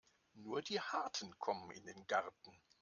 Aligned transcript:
Nur 0.33 0.63
die 0.63 0.81
Harten 0.81 1.37
kommen 1.37 1.69
in 1.69 1.85
den 1.85 2.07
Garten. 2.07 2.59